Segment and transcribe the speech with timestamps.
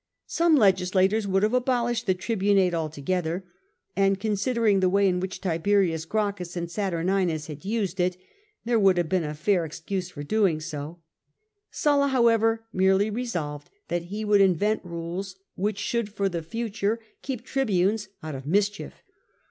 [0.25, 3.45] Some legislators would have abolished the tribunate altogether;
[3.95, 8.17] and considering the way in which Tiberius Gracchus and Saturninus had used it,
[8.65, 10.59] there would have been a fair excuse for so doing.
[10.59, 17.41] Sulla, however, merely resolved that he would invent rules which should for the future keep
[17.41, 19.03] ISO SULLA tribunes out of misehief.